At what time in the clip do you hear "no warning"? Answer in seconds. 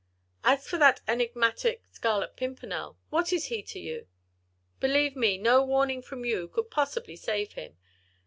5.37-6.01